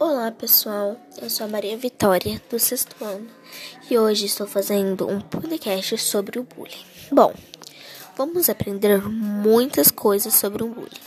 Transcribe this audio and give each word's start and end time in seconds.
Olá 0.00 0.30
pessoal, 0.30 0.96
eu 1.20 1.28
sou 1.28 1.44
a 1.44 1.48
Maria 1.48 1.76
Vitória, 1.76 2.40
do 2.48 2.56
sexto 2.56 2.94
ano, 3.04 3.26
e 3.90 3.98
hoje 3.98 4.26
estou 4.26 4.46
fazendo 4.46 5.08
um 5.08 5.20
podcast 5.20 5.98
sobre 5.98 6.38
o 6.38 6.44
bullying. 6.44 6.84
Bom, 7.10 7.34
vamos 8.16 8.48
aprender 8.48 9.02
muitas 9.02 9.90
coisas 9.90 10.34
sobre 10.34 10.62
o 10.62 10.68
bullying. 10.68 11.00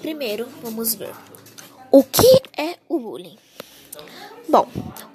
Primeiro, 0.00 0.48
vamos 0.62 0.94
ver 0.94 1.12
o 1.90 2.02
que 2.02 2.40
é 2.56 2.78
o 2.88 2.98
bullying. 2.98 3.36
Bom, 4.48 4.66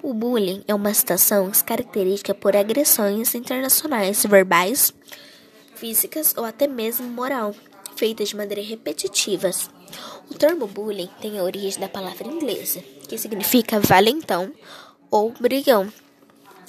o 0.04 0.14
bullying 0.14 0.62
é 0.68 0.74
uma 0.74 0.94
situação 0.94 1.50
característica 1.66 2.32
por 2.32 2.54
agressões 2.54 3.34
internacionais 3.34 4.24
verbais, 4.24 4.94
físicas 5.74 6.32
ou 6.36 6.44
até 6.44 6.68
mesmo 6.68 7.08
moral, 7.08 7.56
feitas 7.96 8.28
de 8.28 8.36
maneira 8.36 8.62
repetitiva. 8.62 9.50
O 10.30 10.34
termo 10.34 10.68
bullying 10.68 11.10
tem 11.20 11.40
a 11.40 11.42
origem 11.42 11.80
da 11.80 11.88
palavra 11.88 12.28
inglesa, 12.28 12.80
que 13.10 13.18
significa 13.18 13.80
valentão 13.80 14.52
ou 15.10 15.32
brigão. 15.32 15.92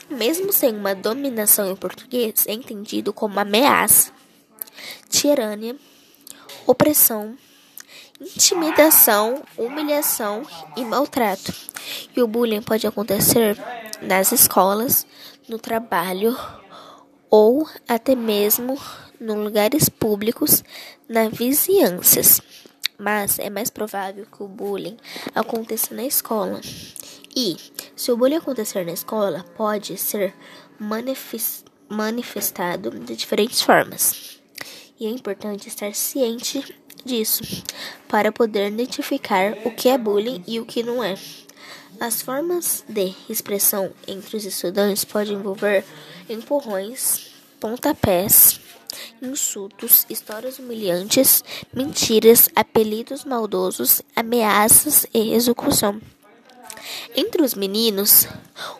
Mesmo 0.09 0.51
sem 0.51 0.75
uma 0.75 0.95
dominação 0.95 1.71
em 1.71 1.75
português, 1.75 2.47
é 2.47 2.53
entendido 2.53 3.13
como 3.13 3.39
ameaça, 3.39 4.11
tirania, 5.07 5.75
opressão, 6.65 7.37
intimidação, 8.19 9.43
humilhação 9.55 10.41
e 10.75 10.83
maltrato. 10.83 11.53
E 12.15 12.23
o 12.23 12.27
bullying 12.27 12.63
pode 12.63 12.87
acontecer 12.87 13.55
nas 14.01 14.31
escolas, 14.31 15.05
no 15.47 15.59
trabalho 15.59 16.35
ou 17.29 17.69
até 17.87 18.15
mesmo 18.15 18.79
em 19.21 19.27
lugares 19.27 19.89
públicos, 19.89 20.63
nas 21.07 21.31
vizinhanças. 21.31 22.41
Mas 23.01 23.39
é 23.39 23.49
mais 23.49 23.71
provável 23.71 24.27
que 24.27 24.43
o 24.43 24.47
bullying 24.47 24.95
aconteça 25.33 25.91
na 25.95 26.03
escola. 26.03 26.61
E, 27.35 27.57
se 27.95 28.11
o 28.11 28.15
bullying 28.15 28.35
acontecer 28.35 28.85
na 28.85 28.91
escola, 28.91 29.43
pode 29.57 29.97
ser 29.97 30.35
manifestado 31.89 32.91
de 32.91 33.15
diferentes 33.15 33.63
formas. 33.63 34.39
E 34.99 35.07
é 35.07 35.09
importante 35.09 35.67
estar 35.67 35.95
ciente 35.95 36.75
disso 37.03 37.41
para 38.07 38.31
poder 38.31 38.67
identificar 38.67 39.57
o 39.65 39.71
que 39.71 39.89
é 39.89 39.97
bullying 39.97 40.43
e 40.45 40.59
o 40.59 40.65
que 40.67 40.83
não 40.83 41.03
é. 41.03 41.15
As 41.99 42.21
formas 42.21 42.83
de 42.87 43.15
expressão 43.27 43.91
entre 44.07 44.37
os 44.37 44.45
estudantes 44.45 45.03
podem 45.03 45.33
envolver 45.33 45.83
empurrões, 46.29 47.31
pontapés, 47.59 48.59
insultos, 49.21 50.05
histórias 50.09 50.59
humilhantes, 50.59 51.43
mentiras, 51.73 52.49
apelidos 52.55 53.23
maldosos, 53.23 54.01
ameaças 54.15 55.05
e 55.13 55.33
execução. 55.33 56.01
Entre 57.15 57.41
os 57.41 57.53
meninos, 57.53 58.27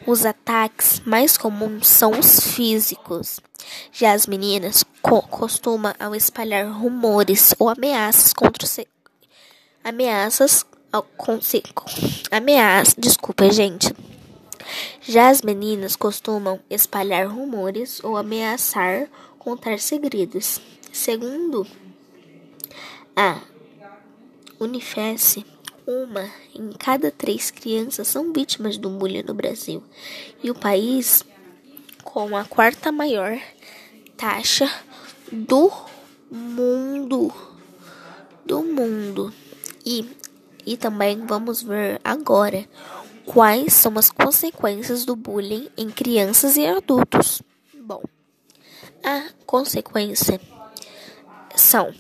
os 0.05 0.25
ataques 0.25 1.01
mais 1.05 1.37
comuns 1.37 1.87
são 1.87 2.11
os 2.11 2.39
físicos. 2.39 3.39
Já 3.91 4.13
as 4.13 4.27
meninas 4.27 4.83
co 5.01 5.21
costumam 5.21 5.93
ao 5.99 6.15
espalhar 6.15 6.67
rumores 6.71 7.53
ou 7.59 7.69
ameaças 7.69 8.33
contra 8.33 8.65
os 8.65 8.79
ameaças 9.83 10.65
ao, 10.91 11.03
com, 11.03 11.39
ameaça, 12.31 12.95
desculpa, 12.97 13.49
gente. 13.49 13.93
Já 15.01 15.29
as 15.29 15.41
meninas 15.41 15.95
costumam 15.95 16.59
espalhar 16.69 17.27
rumores 17.27 18.03
ou 18.03 18.17
ameaçar 18.17 19.07
contar 19.41 19.79
segredos. 19.79 20.61
Segundo 20.93 21.65
a 23.15 23.41
Unifes, 24.59 25.43
uma 25.87 26.29
em 26.53 26.71
cada 26.73 27.09
três 27.09 27.49
crianças 27.49 28.07
são 28.07 28.31
vítimas 28.31 28.77
do 28.77 28.87
bullying 28.89 29.23
no 29.23 29.33
Brasil. 29.33 29.83
E 30.43 30.51
o 30.51 30.55
país 30.55 31.25
com 32.03 32.37
a 32.37 32.45
quarta 32.45 32.91
maior 32.91 33.35
taxa 34.15 34.71
do 35.31 35.71
mundo. 36.29 37.33
Do 38.45 38.63
mundo. 38.63 39.33
E, 39.83 40.07
e 40.67 40.77
também 40.77 41.25
vamos 41.25 41.63
ver 41.63 41.99
agora 42.03 42.69
quais 43.25 43.73
são 43.73 43.97
as 43.97 44.11
consequências 44.11 45.03
do 45.03 45.15
bullying 45.15 45.67
em 45.75 45.89
crianças 45.89 46.57
e 46.57 46.65
adultos. 46.67 47.41
Bom, 47.73 48.03
a 49.03 49.29
consequência 49.45 50.39
são 51.55 51.93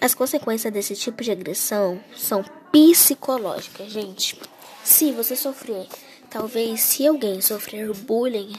as 0.00 0.14
consequências 0.14 0.72
desse 0.72 0.94
tipo 0.94 1.22
de 1.22 1.30
agressão 1.32 2.00
são 2.14 2.44
psicológicas, 2.70 3.90
gente. 3.90 4.38
Se 4.84 5.10
você 5.10 5.34
sofrer, 5.34 5.88
talvez 6.30 6.80
se 6.80 7.06
alguém 7.06 7.40
sofrer 7.40 7.92
bullying, 7.92 8.52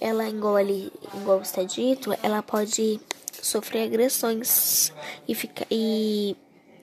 ela 0.00 0.28
engole, 0.28 0.90
igual 1.14 1.40
está 1.42 1.62
dito, 1.62 2.16
ela 2.22 2.42
pode 2.42 3.00
sofrer 3.40 3.84
agressões 3.84 4.92
e 5.28 5.34
ficar 5.34 5.66
e 5.70 6.36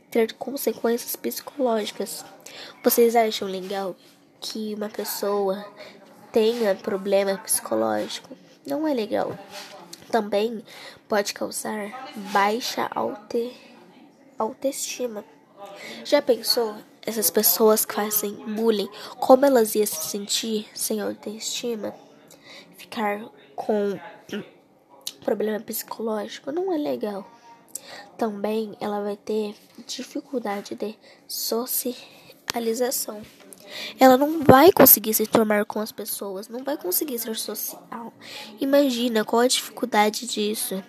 ter 0.10 0.34
consequências 0.34 1.16
psicológicas. 1.16 2.24
Vocês 2.84 3.16
acham 3.16 3.48
legal 3.48 3.96
que 4.40 4.74
uma 4.76 4.90
pessoa 4.90 5.66
tenha 6.32 6.76
problema 6.76 7.38
psicológico? 7.40 8.41
Não 8.66 8.88
é 8.88 8.94
legal. 8.94 9.38
Também 10.12 10.64
pode 11.08 11.34
causar 11.34 12.12
baixa 12.32 12.90
aute, 12.94 13.56
autoestima. 14.38 15.24
Já 16.04 16.22
pensou 16.22 16.76
essas 17.06 17.30
pessoas 17.30 17.86
que 17.86 17.96
fazem 17.96 18.34
bullying, 18.56 18.90
como 19.20 19.46
elas 19.46 19.74
iam 19.74 19.86
se 19.86 20.10
sentir 20.10 20.68
sem 20.74 21.02
autoestima? 21.02 21.96
Ficar 22.78 23.26
com 23.56 24.00
problema 25.24 25.60
psicológico 25.60 26.52
não 26.52 26.74
é 26.74 26.78
legal. 26.78 27.30
Também 28.18 28.76
ela 28.80 29.02
vai 29.02 29.18
ter 29.18 29.56
dificuldade 29.88 30.76
de 30.76 30.96
socialização. 31.28 33.22
Ela 34.00 34.18
não 34.18 34.44
vai 34.44 34.72
conseguir 34.72 35.14
se 35.14 35.26
tornar 35.26 35.66
com 35.66 35.80
as 35.80 35.92
pessoas, 35.92 36.48
não 36.48 36.64
vai 36.64 36.78
conseguir 36.78 37.20
ser 37.20 37.36
social. 37.36 38.14
Imagina 38.60 39.24
qual 39.24 39.42
a 39.42 39.48
dificuldade 39.48 40.28
disso. 40.28 40.84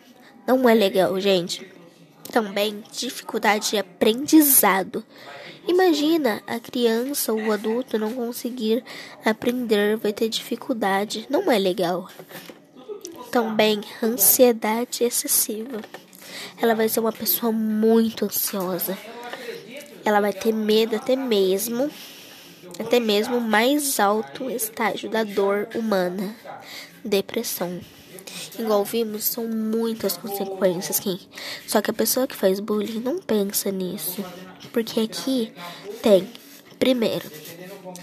Não 0.46 0.68
é 0.68 0.74
legal, 0.74 1.18
gente. 1.20 1.66
Também 2.30 2.82
dificuldade 2.92 3.70
de 3.70 3.78
aprendizado. 3.78 5.04
Imagina 5.66 6.42
a 6.46 6.58
criança 6.58 7.32
ou 7.32 7.40
o 7.40 7.52
adulto 7.52 7.98
não 7.98 8.12
conseguir 8.12 8.84
aprender, 9.24 9.96
vai 9.96 10.12
ter 10.12 10.28
dificuldade. 10.28 11.26
Não 11.30 11.50
é 11.50 11.58
legal. 11.58 12.08
Também 13.30 13.80
ansiedade 14.02 15.04
excessiva. 15.04 15.80
Ela 16.60 16.74
vai 16.74 16.88
ser 16.88 17.00
uma 17.00 17.12
pessoa 17.12 17.52
muito 17.52 18.24
ansiosa. 18.24 18.98
Ela 20.04 20.20
vai 20.20 20.32
ter 20.32 20.52
medo 20.52 20.96
até 20.96 21.14
mesmo 21.14 21.90
até 22.78 23.00
mesmo 23.00 23.38
o 23.38 23.40
mais 23.40 23.98
alto 23.98 24.50
estágio 24.50 25.08
da 25.10 25.24
dor 25.24 25.68
humana, 25.74 26.34
depressão. 27.04 27.80
Igual 28.58 28.84
vimos, 28.84 29.24
são 29.24 29.46
muitas 29.46 30.16
consequências 30.16 30.98
que 30.98 31.20
só 31.66 31.80
que 31.80 31.90
a 31.90 31.94
pessoa 31.94 32.26
que 32.26 32.36
faz 32.36 32.60
bullying 32.60 33.00
não 33.00 33.18
pensa 33.18 33.70
nisso, 33.70 34.24
porque 34.72 35.00
aqui 35.00 35.52
tem 36.02 36.28
primeiro, 36.78 37.30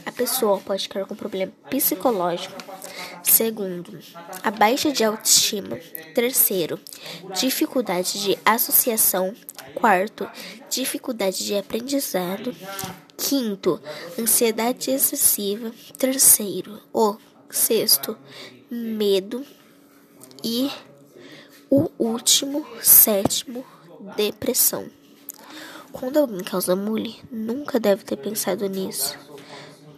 a 0.06 0.12
pessoa 0.12 0.60
pode 0.60 0.84
ficar 0.84 1.06
com 1.06 1.16
problema 1.16 1.52
psicológico. 1.70 2.56
Segundo, 3.24 4.00
a 4.44 4.52
baixa 4.52 4.92
de 4.92 5.04
autoestima. 5.04 5.78
Terceiro, 6.16 6.80
dificuldade 7.40 8.22
de 8.22 8.38
associação. 8.46 9.36
Quarto, 9.76 10.28
dificuldade 10.70 11.46
de 11.46 11.56
aprendizado. 11.56 12.56
Quinto, 13.30 13.80
ansiedade 14.18 14.90
excessiva. 14.90 15.72
Terceiro, 16.00 16.82
o 16.92 17.16
sexto, 17.48 18.18
medo. 18.72 19.46
E 20.44 20.72
o 21.70 21.92
último, 22.00 22.66
sétimo, 22.82 23.64
depressão. 24.18 24.90
Quando 25.92 26.18
alguém 26.18 26.44
causa 26.44 26.76
bullying, 26.76 27.20
nunca 27.32 27.80
deve 27.80 28.04
ter 28.04 28.16
pensado 28.16 28.68
nisso. 28.68 29.16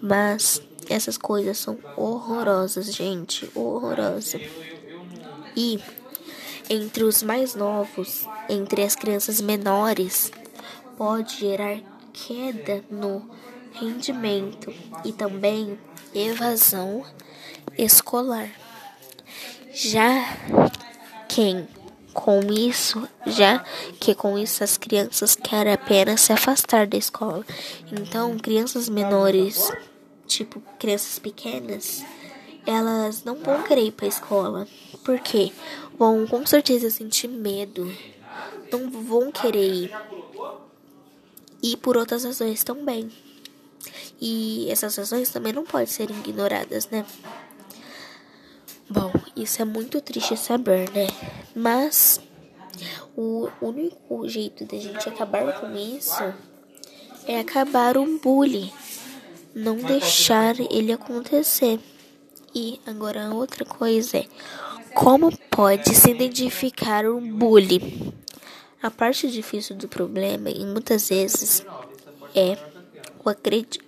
Mas 0.02 0.62
essas 0.90 1.18
coisas 1.18 1.58
são 1.58 1.80
horrorosas, 1.96 2.94
gente, 2.94 3.50
horrorosa. 3.56 4.42
E 5.56 5.80
entre 6.70 7.06
os 7.06 7.24
mais 7.24 7.56
novos, 7.56 8.28
entre 8.50 8.84
as 8.84 8.94
crianças 8.94 9.40
menores, 9.40 10.34
pode 10.98 11.40
gerar 11.40 11.91
queda 12.14 12.84
no 12.90 13.30
rendimento 13.74 14.74
e 15.04 15.12
também 15.12 15.78
evasão 16.14 17.06
escolar. 17.78 18.50
Já 19.74 20.38
quem 21.28 21.68
com 22.14 22.42
isso, 22.52 23.08
já 23.26 23.64
que 24.00 24.14
com 24.14 24.38
isso 24.38 24.64
as 24.64 24.78
crianças 24.78 25.36
querem 25.36 25.74
apenas 25.74 26.22
se 26.22 26.34
afastar 26.34 26.86
da 26.86 26.98
escola. 26.98 27.46
Então, 27.92 28.38
crianças 28.38 28.90
menores, 28.90 29.72
tipo 30.28 30.62
crianças 30.78 31.20
pequenas, 31.20 32.04
elas 32.66 33.24
não 33.24 33.36
vão 33.36 33.64
querer 33.64 33.86
ir 33.86 33.92
para 33.92 34.06
a 34.06 34.10
escola. 34.10 34.68
Por 35.04 35.20
quê? 35.20 35.52
Vão 35.98 36.28
com 36.28 36.46
certeza 36.46 36.90
sentir 36.90 37.28
medo. 37.28 37.92
Não 38.72 38.90
vão 38.90 39.32
querer 39.32 39.74
ir. 39.74 39.92
E 41.62 41.78
por 41.78 41.98
outras 41.98 42.24
razões 42.24 42.64
também. 42.64 43.12
E 44.20 44.70
essas 44.70 44.96
razões 44.96 45.30
também 45.30 45.54
não 45.54 45.64
podem 45.64 45.88
ser 45.88 46.10
ignoradas, 46.10 46.88
né? 46.90 47.06
Bom, 48.90 49.12
isso 49.36 49.62
é 49.62 49.66
muito 49.66 50.02
triste 50.02 50.36
saber, 50.38 50.90
né? 50.92 51.08
Mas 51.56 52.20
o 53.16 53.50
único 53.62 54.28
jeito 54.28 54.66
da 54.66 54.78
gente 54.78 55.08
acabar 55.08 55.60
com 55.60 55.76
isso 55.76 56.22
é 57.26 57.40
acabar 57.40 57.98
o 57.98 58.20
bullying, 58.20 58.72
não 59.56 59.78
deixar 59.78 60.60
ele 60.60 60.92
acontecer. 60.92 61.80
E 62.54 62.80
agora 62.86 63.34
outra 63.34 63.64
coisa 63.64 64.18
é 64.18 64.26
como 64.94 65.32
pode 65.50 65.96
se 65.96 66.12
identificar 66.12 67.06
o 67.06 67.22
bullying? 67.22 68.14
A 68.82 68.90
parte 68.90 69.30
difícil 69.30 69.76
do 69.76 69.88
problema 69.88 70.50
e 70.50 70.66
muitas 70.66 71.10
vezes 71.10 71.64
é 72.34 72.58
o 73.24 73.30
acredito. 73.30 73.86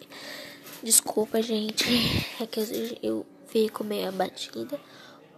Desculpa, 0.84 1.42
gente, 1.42 1.84
é 2.40 2.46
que 2.46 3.00
eu 3.02 3.26
fico 3.48 3.84
meio 3.84 4.10
abatida 4.10 4.80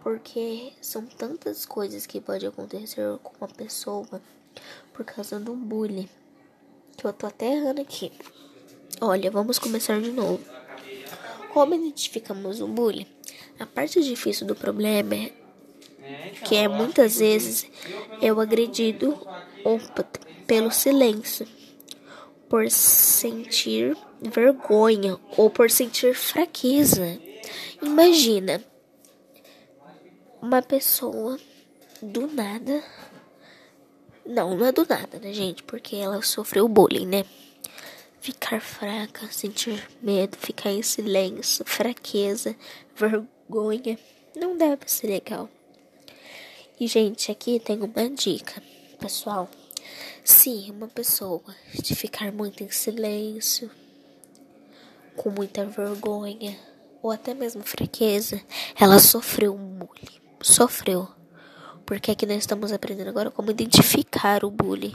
porque 0.02 0.74
são 0.82 1.06
tantas 1.06 1.64
coisas 1.64 2.04
que 2.04 2.20
pode 2.20 2.46
acontecer 2.46 3.02
com 3.22 3.32
uma 3.40 3.48
pessoa 3.48 4.20
por 4.92 5.06
causa 5.06 5.40
do 5.40 5.54
bullying. 5.54 6.08
Que 6.94 7.06
eu 7.06 7.12
tô 7.14 7.26
até 7.26 7.54
errando 7.54 7.80
aqui. 7.80 8.12
Olha, 9.00 9.30
vamos 9.30 9.58
começar 9.58 9.98
de 10.02 10.12
novo. 10.12 10.44
Como 11.54 11.74
identificamos 11.74 12.60
o 12.60 12.68
bullying? 12.68 13.06
A 13.58 13.64
parte 13.64 14.02
difícil 14.02 14.46
do 14.46 14.54
problema 14.54 15.14
é 15.14 15.32
que 16.44 16.54
é 16.56 16.68
muitas 16.68 17.18
vezes 17.18 17.66
é 18.20 18.30
o 18.32 18.38
agredido 18.38 19.18
pelo 20.46 20.70
silêncio, 20.70 21.46
por 22.48 22.70
sentir 22.70 23.96
vergonha 24.20 25.18
ou 25.36 25.50
por 25.50 25.70
sentir 25.70 26.14
fraqueza. 26.14 27.18
Imagina 27.82 28.62
uma 30.40 30.62
pessoa 30.62 31.38
do 32.00 32.26
nada. 32.26 32.82
Não, 34.24 34.56
não 34.56 34.66
é 34.66 34.72
do 34.72 34.86
nada, 34.86 35.18
né, 35.18 35.32
gente? 35.32 35.62
Porque 35.62 35.96
ela 35.96 36.22
sofreu 36.22 36.68
bullying, 36.68 37.06
né? 37.06 37.24
Ficar 38.20 38.60
fraca, 38.60 39.26
sentir 39.30 39.86
medo, 40.02 40.36
ficar 40.36 40.70
em 40.70 40.82
silêncio, 40.82 41.64
fraqueza, 41.64 42.56
vergonha. 42.94 43.98
Não 44.34 44.56
deve 44.56 44.82
ser 44.86 45.06
legal. 45.06 45.48
E, 46.78 46.86
gente, 46.86 47.30
aqui 47.30 47.58
tem 47.60 47.80
uma 47.82 48.10
dica, 48.10 48.62
pessoal. 48.96 49.48
Se 50.24 50.70
uma 50.70 50.88
pessoa 50.88 51.42
de 51.74 51.94
ficar 51.94 52.32
muito 52.32 52.64
em 52.64 52.70
silêncio, 52.70 53.70
com 55.14 55.30
muita 55.30 55.64
vergonha, 55.64 56.58
ou 57.02 57.10
até 57.10 57.34
mesmo 57.34 57.62
fraqueza, 57.62 58.40
ela 58.78 58.98
sofreu 58.98 59.54
um 59.54 59.78
bullying 59.78 60.26
sofreu. 60.46 61.08
Porque 61.84 62.10
aqui 62.10 62.26
nós 62.26 62.38
estamos 62.38 62.72
aprendendo 62.72 63.08
agora 63.08 63.30
como 63.30 63.50
identificar 63.50 64.44
o 64.44 64.50
bullying. 64.50 64.94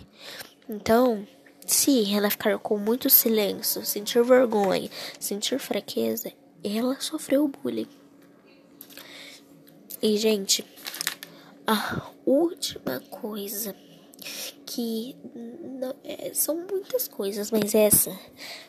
Então, 0.67 1.25
se 1.65 2.13
ela 2.13 2.29
ficar 2.29 2.57
com 2.59 2.77
muito 2.77 3.09
silêncio, 3.09 3.85
sentir 3.85 4.23
vergonha, 4.23 4.89
sentir 5.19 5.59
fraqueza, 5.59 6.31
ela 6.63 6.99
sofreu 6.99 7.47
bullying. 7.47 7.87
E, 10.01 10.17
gente, 10.17 10.65
a 11.65 12.09
última 12.25 12.99
coisa 13.09 13.75
que 14.65 15.15
não, 15.79 15.95
é, 16.03 16.31
são 16.33 16.55
muitas 16.69 17.07
coisas, 17.07 17.51
mas 17.51 17.75
essa 17.75 18.17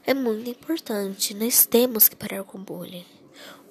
é 0.07 0.15
muito 0.15 0.49
importante. 0.51 1.35
Nós 1.35 1.67
temos 1.67 2.09
que 2.09 2.17
parar 2.17 2.45
com 2.45 2.59
o 2.59 2.63
bullying 2.63 3.05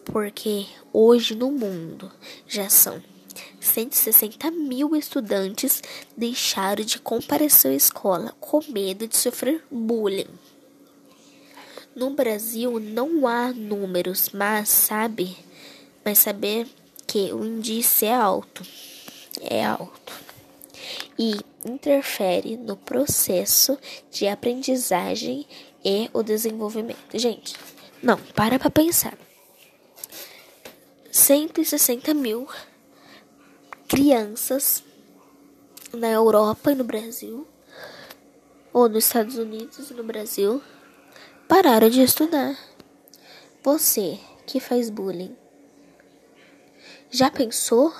porque 0.03 0.65
hoje 0.91 1.35
no 1.35 1.51
mundo 1.51 2.11
já 2.47 2.69
são 2.69 3.01
160 3.59 4.51
mil 4.51 4.95
estudantes 4.95 5.81
deixaram 6.17 6.83
de 6.83 6.99
comparecer 6.99 7.71
à 7.71 7.75
escola 7.75 8.35
com 8.39 8.61
medo 8.69 9.07
de 9.07 9.15
sofrer 9.15 9.63
bullying. 9.69 10.27
No 11.95 12.11
Brasil 12.11 12.79
não 12.79 13.27
há 13.27 13.51
números, 13.51 14.29
mas 14.33 14.69
sabe, 14.69 15.37
mas 16.03 16.19
saber 16.19 16.67
que 17.05 17.31
o 17.33 17.45
índice 17.45 18.05
é 18.05 18.15
alto, 18.15 18.65
é 19.41 19.63
alto 19.63 20.13
e 21.19 21.39
interfere 21.65 22.57
no 22.57 22.75
processo 22.75 23.77
de 24.09 24.27
aprendizagem 24.27 25.47
e 25.83 26.09
o 26.13 26.23
desenvolvimento. 26.23 27.17
Gente, 27.17 27.55
não, 28.01 28.17
para 28.17 28.57
para 28.57 28.69
pensar. 28.69 29.17
160 31.11 32.13
mil 32.13 32.47
crianças 33.87 34.83
na 35.93 36.07
Europa 36.07 36.71
e 36.71 36.75
no 36.75 36.83
Brasil, 36.83 37.47
ou 38.71 38.87
nos 38.87 39.05
Estados 39.05 39.37
Unidos 39.37 39.89
e 39.89 39.93
no 39.93 40.03
Brasil, 40.03 40.61
pararam 41.47 41.89
de 41.89 42.01
estudar. 42.01 42.57
Você 43.61 44.17
que 44.47 44.59
faz 44.59 44.89
bullying, 44.89 45.35
já 47.09 47.29
pensou 47.29 47.93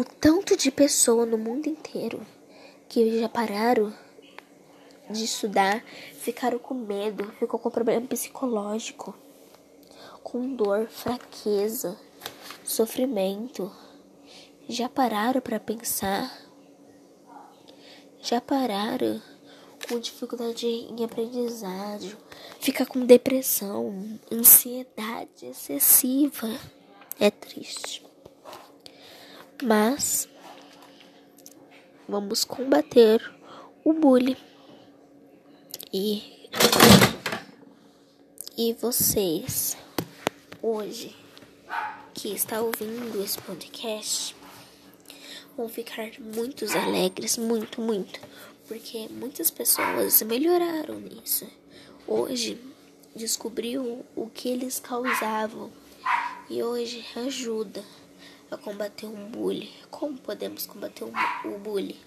o 0.00 0.04
tanto 0.04 0.56
de 0.56 0.70
pessoa 0.70 1.26
no 1.26 1.38
mundo 1.38 1.68
inteiro 1.68 2.20
que 2.88 3.20
já 3.20 3.28
pararam 3.28 3.92
de 5.10 5.24
estudar, 5.24 5.82
ficaram 6.18 6.58
com 6.58 6.74
medo, 6.74 7.30
ficou 7.38 7.58
com 7.58 7.70
problema 7.70 8.06
psicológico? 8.06 9.14
com 10.24 10.56
dor, 10.56 10.88
fraqueza, 10.88 11.96
sofrimento. 12.64 13.70
Já 14.66 14.88
pararam 14.88 15.40
para 15.40 15.60
pensar? 15.60 16.36
Já 18.20 18.40
pararam 18.40 19.22
com 19.86 20.00
dificuldade 20.00 20.66
em 20.66 21.04
aprendizado? 21.04 22.16
Fica 22.58 22.86
com 22.86 23.04
depressão, 23.04 24.18
ansiedade 24.32 25.46
excessiva. 25.46 26.48
É 27.20 27.30
triste. 27.30 28.03
Mas 29.64 30.28
vamos 32.06 32.44
combater 32.44 33.32
o 33.82 33.94
bullying. 33.94 34.36
E 35.90 36.50
e 38.58 38.74
vocês 38.74 39.74
hoje 40.60 41.16
que 42.12 42.28
está 42.28 42.60
ouvindo 42.60 43.24
esse 43.24 43.40
podcast 43.40 44.36
vão 45.56 45.66
ficar 45.70 46.10
muito 46.20 46.66
alegres, 46.76 47.38
muito, 47.38 47.80
muito, 47.80 48.20
porque 48.68 49.08
muitas 49.08 49.50
pessoas 49.50 50.20
melhoraram 50.20 51.00
nisso. 51.00 51.48
Hoje 52.06 52.60
descobriu 53.16 54.04
o 54.14 54.28
que 54.28 54.50
eles 54.50 54.78
causavam 54.78 55.72
e 56.50 56.62
hoje 56.62 57.02
ajuda 57.16 57.82
a 58.50 58.56
combater 58.56 59.06
um 59.06 59.28
bullying. 59.30 59.72
Como 59.90 60.16
podemos 60.18 60.66
combater 60.66 61.04
o 61.04 61.58
bullying? 61.58 61.98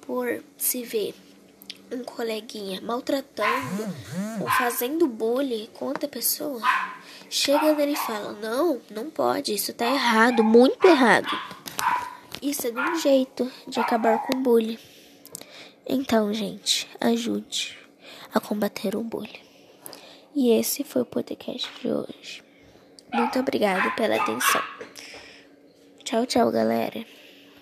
Por 0.00 0.42
se 0.56 0.82
ver 0.82 1.14
um 1.90 2.02
coleguinha 2.02 2.80
maltratando 2.80 3.84
ou 4.40 4.48
fazendo 4.50 5.06
bullying 5.06 5.68
com 5.74 5.86
outra 5.86 6.08
pessoa, 6.08 6.60
chega 7.30 7.74
nele 7.74 7.92
e 7.92 7.96
fala: 7.96 8.32
Não, 8.32 8.80
não 8.90 9.10
pode, 9.10 9.54
isso 9.54 9.72
tá 9.72 9.86
errado, 9.86 10.42
muito 10.42 10.86
errado. 10.86 11.28
Isso 12.42 12.66
é 12.66 12.70
de 12.70 12.78
um 12.78 12.98
jeito 12.98 13.50
de 13.66 13.80
acabar 13.80 14.18
com 14.22 14.36
o 14.36 14.40
bullying. 14.40 14.78
Então, 15.86 16.32
gente, 16.34 16.88
ajude 17.00 17.78
a 18.34 18.40
combater 18.40 18.96
o 18.96 19.02
bullying. 19.02 19.46
E 20.34 20.50
esse 20.50 20.84
foi 20.84 21.02
o 21.02 21.06
podcast 21.06 21.70
de 21.80 21.88
hoje. 21.88 22.44
Muito 23.12 23.38
obrigado 23.38 23.94
pela 23.94 24.16
atenção. 24.16 24.62
Tchau, 26.06 26.24
tchau, 26.24 26.52
galera. 26.52 27.04